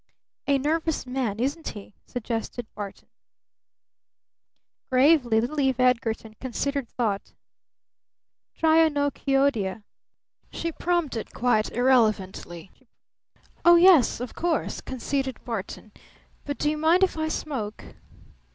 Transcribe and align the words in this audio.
"A 0.47 0.57
nervous 0.57 1.05
man, 1.05 1.39
isn't 1.39 1.67
he?" 1.67 1.93
suggested 2.07 2.65
Barton. 2.73 3.07
Gravely 4.91 5.39
little 5.39 5.59
Eve 5.59 5.79
Edgarton 5.79 6.33
considered 6.41 6.87
the 6.87 6.91
thought. 6.93 7.33
"Trionychoidea," 8.57 9.83
she 10.51 10.71
prompted 10.71 11.35
quite 11.35 11.71
irrelevantly. 11.71 12.71
"Oh, 13.63 13.75
yes 13.75 14.19
of 14.19 14.33
course," 14.33 14.81
conceded 14.81 15.39
Barton. 15.45 15.91
"But 16.45 16.57
do 16.57 16.71
you 16.71 16.79
mind 16.79 17.03
if 17.03 17.15
I 17.15 17.27
smoke?" 17.27 17.85